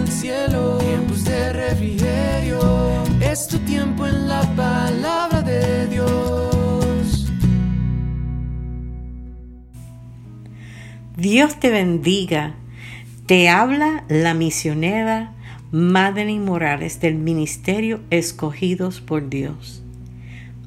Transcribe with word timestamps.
el 0.00 0.08
cielo, 0.08 0.78
tiempos 0.78 1.24
de 1.24 1.52
refrigerio. 1.52 3.04
Es 3.20 3.46
tu 3.48 3.58
tiempo 3.60 4.06
en 4.06 4.28
la 4.28 4.42
palabra 4.56 5.42
de 5.42 5.86
Dios. 5.88 7.30
Dios 11.16 11.60
te 11.60 11.70
bendiga. 11.70 12.54
Te 13.26 13.48
habla 13.48 14.04
la 14.08 14.34
misionera 14.34 15.34
Madeline 15.70 16.44
Morales 16.44 17.00
del 17.00 17.16
Ministerio 17.16 18.00
Escogidos 18.10 19.00
por 19.00 19.28
Dios. 19.28 19.82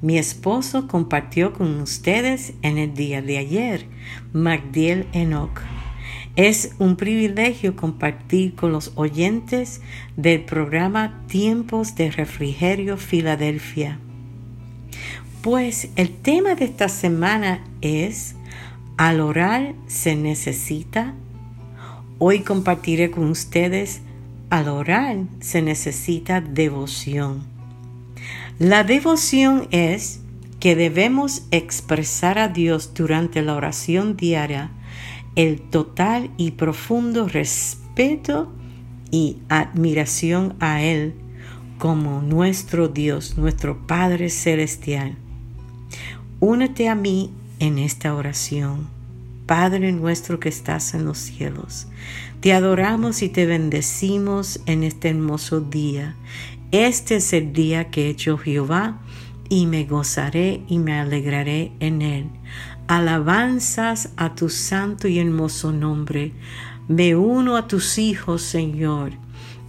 Mi 0.02 0.18
esposo 0.18 0.88
compartió 0.88 1.54
con 1.54 1.82
ustedes 1.82 2.54
en 2.62 2.78
el 2.78 2.94
día 2.94 3.22
de 3.22 3.38
ayer, 3.38 3.88
Magdiel 4.32 5.08
Enoch. 5.14 5.62
Es 6.36 6.72
un 6.80 6.96
privilegio 6.96 7.76
compartir 7.76 8.56
con 8.56 8.72
los 8.72 8.92
oyentes 8.96 9.82
del 10.18 10.42
programa 10.42 11.22
Tiempos 11.28 11.94
de 11.94 12.10
Refrigerio 12.10 12.98
Filadelfia. 12.98 14.00
Pues 15.44 15.90
el 15.96 16.10
tema 16.10 16.56
de 16.56 16.66
esta 16.66 16.90
semana 16.90 17.64
es 17.82 18.34
Al 18.98 19.22
orar 19.22 19.76
se 19.86 20.16
necesita. 20.16 21.14
Hoy 22.18 22.40
compartiré 22.40 23.12
con 23.12 23.30
ustedes 23.30 24.02
Al 24.50 24.70
orar 24.70 25.18
se 25.40 25.62
necesita 25.62 26.42
devoción. 26.42 27.44
La 28.58 28.84
devoción 28.84 29.68
es 29.70 30.20
que 30.60 30.76
debemos 30.76 31.44
expresar 31.52 32.40
a 32.40 32.48
Dios 32.48 32.96
durante 32.96 33.44
la 33.44 33.54
oración 33.54 34.18
diaria 34.18 34.72
el 35.36 35.62
total 35.62 36.32
y 36.38 36.52
profundo 36.52 37.28
respeto 37.28 38.52
y 39.12 39.38
admiración 39.50 40.56
a 40.60 40.82
Él 40.82 41.14
como 41.78 42.22
nuestro 42.22 42.88
Dios, 42.88 43.38
nuestro 43.38 43.86
Padre 43.88 44.30
Celestial. 44.30 45.16
Únete 46.40 46.90
a 46.90 46.96
mí 46.96 47.32
en 47.60 47.78
esta 47.78 48.16
oración. 48.16 48.88
Padre 49.46 49.92
nuestro 49.92 50.40
que 50.40 50.50
estás 50.50 50.94
en 50.94 51.06
los 51.06 51.18
cielos, 51.18 51.88
te 52.40 52.54
adoramos 52.54 53.22
y 53.22 53.30
te 53.30 53.46
bendecimos 53.46 54.62
en 54.66 54.84
este 54.84 55.10
hermoso 55.10 55.60
día. 55.60 56.16
Este 56.72 57.18
es 57.18 57.34
el 57.34 57.52
día 57.52 57.92
que 57.92 58.06
ha 58.06 58.10
hecho 58.10 58.38
Jehová 58.38 59.02
y 59.50 59.66
me 59.68 59.84
gozaré 59.84 60.62
y 60.68 60.80
me 60.80 60.94
alegraré 60.94 61.74
en 61.80 62.02
él. 62.02 62.30
Alabanzas 62.88 64.10
a 64.18 64.36
tu 64.36 64.50
santo 64.50 65.08
y 65.08 65.20
hermoso 65.20 65.72
nombre. 65.72 66.34
Me 66.88 67.16
uno 67.16 67.56
a 67.56 67.68
tus 67.68 67.98
hijos, 67.98 68.42
Señor, 68.42 69.14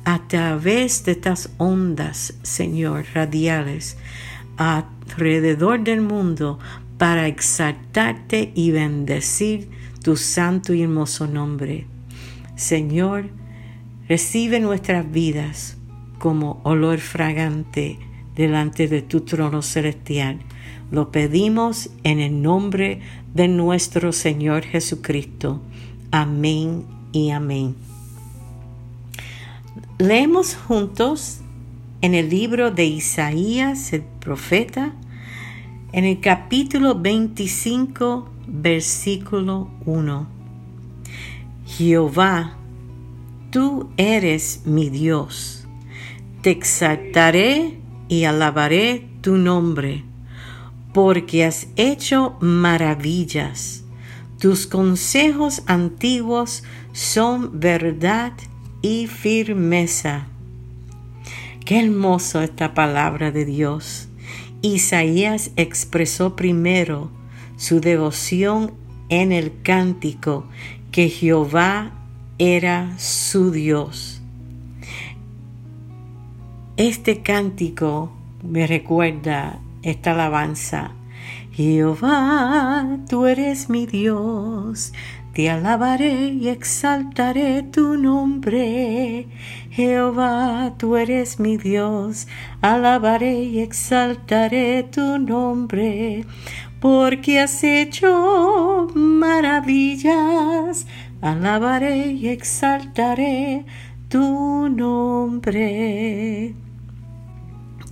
a 0.05 0.27
través 0.27 1.05
de 1.05 1.13
estas 1.13 1.51
ondas, 1.59 2.35
Señor, 2.43 3.05
radiales, 3.15 3.97
alrededor 4.57 5.85
del 5.85 6.01
mundo, 6.01 6.59
para 6.99 7.29
exaltarte 7.29 8.53
y 8.55 8.73
bendecir 8.73 9.71
tu 10.03 10.17
santo 10.17 10.75
y 10.75 10.83
hermoso 10.83 11.27
nombre. 11.27 11.87
Señor, 12.57 13.31
recibe 14.09 14.61
nuestras 14.61 15.11
vidas 15.11 15.77
como 16.19 16.61
olor 16.65 16.99
fragante 16.99 17.99
delante 18.35 18.89
de 18.89 19.03
tu 19.03 19.21
trono 19.21 19.63
celestial 19.63 20.41
lo 20.91 21.11
pedimos 21.11 21.91
en 22.05 22.21
el 22.21 22.41
nombre 22.41 23.01
de 23.35 23.49
nuestro 23.49 24.13
Señor 24.13 24.63
Jesucristo. 24.63 25.61
Amén 26.11 26.85
y 27.13 27.31
amén. 27.31 27.75
Leemos 29.99 30.55
juntos 30.55 31.41
en 32.01 32.15
el 32.15 32.31
libro 32.31 32.71
de 32.71 32.85
Isaías, 32.85 33.93
el 33.93 34.03
profeta, 34.03 34.93
en 35.93 36.05
el 36.05 36.21
capítulo 36.21 36.95
25, 36.95 38.29
versículo 38.47 39.71
1. 39.87 40.27
Jehová, 41.67 42.57
tú 43.51 43.89
eres 43.97 44.63
mi 44.65 44.91
Dios. 44.91 45.67
Te 46.43 46.51
exaltaré 46.51 47.79
y 48.09 48.25
alabaré 48.25 49.09
tu 49.23 49.37
nombre 49.39 50.05
porque 50.95 51.45
has 51.45 51.67
hecho 51.77 52.37
maravillas. 52.41 53.85
Tus 54.39 54.67
consejos 54.67 55.63
antiguos 55.67 56.63
son 56.93 57.61
verdad 57.61 58.33
y 58.81 59.09
firmeza. 59.09 60.29
Qué 61.65 61.81
hermoso 61.81 62.41
esta 62.43 62.75
palabra 62.75 63.33
de 63.33 63.45
Dios. 63.45 64.09
Isaías 64.63 65.51
expresó 65.57 66.37
primero 66.37 67.11
su 67.57 67.81
devoción 67.81 68.73
en 69.09 69.33
el 69.33 69.61
cántico 69.63 70.47
que 70.93 71.09
Jehová 71.09 71.93
era 72.39 72.97
su 72.99 73.51
Dios. 73.51 74.23
Este 76.77 77.23
cántico 77.23 78.13
me 78.43 78.67
recuerda 78.67 79.61
esta 79.85 80.13
alabanza. 80.13 80.93
Jehová, 81.53 82.99
tú 83.09 83.27
eres 83.27 83.71
mi 83.71 83.87
Dios, 83.87 84.93
te 85.33 85.51
alabaré 85.51 86.31
y 86.31 86.49
exaltaré 86.49 87.63
tu 87.63 87.97
nombre. 87.97 89.29
Jehová, 89.71 90.75
tú 90.79 90.97
eres 90.97 91.39
mi 91.39 91.57
Dios, 91.57 92.27
alabaré 92.61 93.45
y 93.45 93.61
exaltaré 93.61 94.83
tu 94.85 95.19
nombre, 95.19 96.25
porque 96.81 97.41
has 97.41 97.63
hecho 97.63 98.89
maravillas. 98.95 100.87
Alabaré 101.21 102.09
y 102.09 102.29
exaltaré 102.29 103.65
tu 104.09 104.69
nombre. 104.69 106.55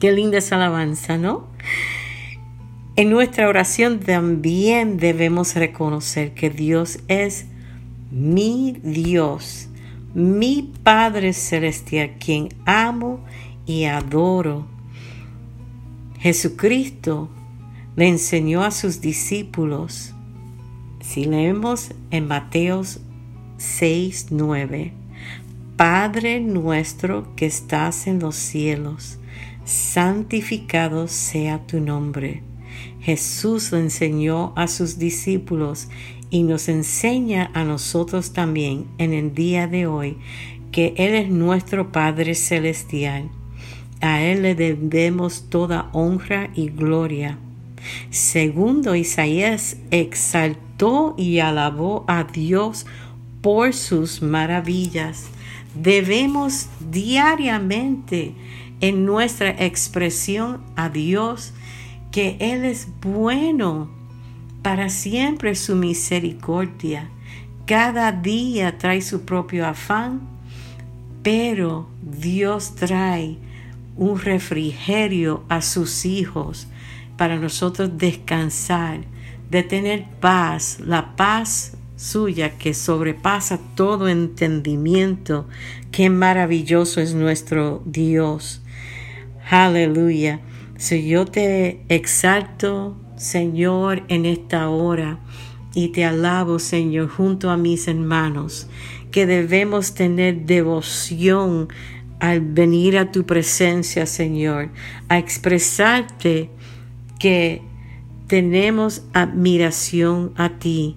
Qué 0.02 0.10
linda 0.10 0.38
esa 0.38 0.56
alabanza, 0.56 1.16
¿no? 1.16 1.46
En 2.96 3.08
nuestra 3.08 3.48
oración 3.48 4.00
también 4.00 4.96
debemos 4.96 5.54
reconocer 5.54 6.34
que 6.34 6.50
Dios 6.50 6.98
es 7.06 7.46
mi 8.10 8.80
Dios, 8.82 9.68
mi 10.12 10.72
Padre 10.82 11.32
Celestial, 11.32 12.14
quien 12.18 12.48
amo 12.66 13.20
y 13.64 13.84
adoro. 13.84 14.66
Jesucristo 16.18 17.30
le 17.94 18.08
enseñó 18.08 18.64
a 18.64 18.72
sus 18.72 19.00
discípulos, 19.00 20.14
si 21.00 21.26
leemos 21.26 21.92
en 22.10 22.26
Mateos 22.26 22.98
6, 23.58 24.26
9, 24.30 24.94
Padre 25.76 26.40
nuestro 26.40 27.36
que 27.36 27.46
estás 27.46 28.08
en 28.08 28.18
los 28.18 28.34
cielos, 28.34 29.20
santificado 29.64 31.08
sea 31.08 31.66
tu 31.66 31.80
nombre. 31.80 32.42
Jesús 33.00 33.72
lo 33.72 33.78
enseñó 33.78 34.52
a 34.56 34.68
sus 34.68 34.98
discípulos 34.98 35.88
y 36.30 36.44
nos 36.44 36.68
enseña 36.68 37.50
a 37.54 37.64
nosotros 37.64 38.32
también 38.32 38.86
en 38.98 39.12
el 39.12 39.34
día 39.34 39.66
de 39.66 39.86
hoy 39.86 40.16
que 40.70 40.94
Él 40.96 41.14
es 41.14 41.28
nuestro 41.28 41.92
Padre 41.92 42.34
Celestial. 42.34 43.28
A 44.00 44.22
Él 44.22 44.42
le 44.42 44.54
debemos 44.54 45.48
toda 45.50 45.90
honra 45.92 46.50
y 46.54 46.70
gloria. 46.70 47.38
Segundo, 48.10 48.94
Isaías 48.94 49.76
exaltó 49.90 51.14
y 51.18 51.40
alabó 51.40 52.04
a 52.08 52.24
Dios 52.24 52.86
por 53.42 53.74
sus 53.74 54.22
maravillas. 54.22 55.26
Debemos 55.74 56.68
diariamente 56.90 58.34
en 58.82 59.06
nuestra 59.06 59.50
expresión 59.50 60.60
a 60.76 60.90
Dios 60.90 61.54
que 62.10 62.36
Él 62.40 62.66
es 62.66 62.88
bueno, 63.00 63.90
para 64.60 64.90
siempre 64.90 65.54
su 65.54 65.74
misericordia. 65.76 67.08
Cada 67.64 68.12
día 68.12 68.76
trae 68.78 69.00
su 69.00 69.22
propio 69.22 69.66
afán, 69.66 70.20
pero 71.22 71.88
Dios 72.02 72.74
trae 72.74 73.38
un 73.96 74.18
refrigerio 74.18 75.44
a 75.48 75.62
sus 75.62 76.04
hijos 76.04 76.66
para 77.16 77.36
nosotros 77.36 77.98
descansar, 77.98 79.00
de 79.48 79.62
tener 79.62 80.04
paz, 80.20 80.78
la 80.80 81.14
paz 81.14 81.76
suya 81.96 82.58
que 82.58 82.74
sobrepasa 82.74 83.60
todo 83.76 84.08
entendimiento. 84.08 85.46
Qué 85.92 86.10
maravilloso 86.10 87.00
es 87.00 87.14
nuestro 87.14 87.82
Dios. 87.84 88.61
Aleluya. 89.50 90.40
Si 90.76 91.06
yo 91.06 91.26
te 91.26 91.82
exalto, 91.88 92.96
Señor, 93.16 94.02
en 94.08 94.26
esta 94.26 94.68
hora, 94.68 95.20
y 95.74 95.88
te 95.88 96.04
alabo, 96.04 96.58
Señor, 96.58 97.08
junto 97.08 97.50
a 97.50 97.56
mis 97.56 97.88
hermanos, 97.88 98.68
que 99.10 99.26
debemos 99.26 99.94
tener 99.94 100.44
devoción 100.44 101.68
al 102.20 102.40
venir 102.40 102.98
a 102.98 103.10
tu 103.10 103.24
presencia, 103.24 104.06
Señor, 104.06 104.70
a 105.08 105.18
expresarte 105.18 106.50
que 107.18 107.62
tenemos 108.26 109.02
admiración 109.12 110.32
a 110.36 110.58
ti, 110.58 110.96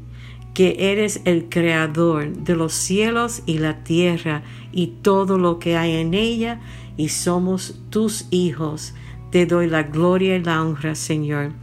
que 0.54 0.92
eres 0.92 1.22
el 1.26 1.50
creador 1.50 2.32
de 2.32 2.56
los 2.56 2.74
cielos 2.74 3.44
y 3.46 3.58
la 3.58 3.84
tierra 3.84 4.44
y 4.76 4.88
todo 5.02 5.40
lo 5.40 5.58
que 5.58 5.78
hay 5.78 5.94
en 5.96 6.14
ella, 6.14 6.60
y 6.98 7.10
somos 7.10 7.80
tus 7.90 8.28
hijos. 8.30 8.94
Te 9.32 9.48
doy 9.48 9.68
la 9.68 9.84
gloria 9.84 10.36
y 10.36 10.44
la 10.44 10.62
honra, 10.62 10.94
Señor. 10.94 11.54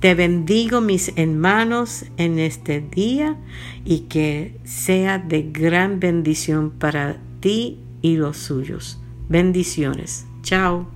Te 0.00 0.16
bendigo 0.16 0.80
mis 0.80 1.12
hermanos 1.14 2.06
en 2.16 2.40
este 2.40 2.80
día 2.80 3.36
y 3.84 4.00
que 4.00 4.58
sea 4.64 5.18
de 5.18 5.42
gran 5.52 6.00
bendición 6.00 6.70
para 6.72 7.18
ti 7.38 7.78
y 8.00 8.16
los 8.16 8.38
suyos. 8.38 9.00
Bendiciones. 9.28 10.26
Chao. 10.42 10.88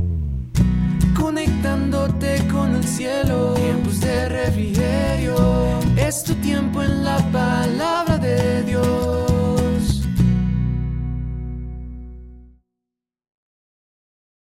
Conectándote 1.14 2.46
con 2.50 2.74
el 2.74 2.82
cielo, 2.84 3.54